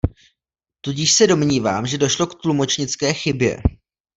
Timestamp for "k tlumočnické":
2.27-3.13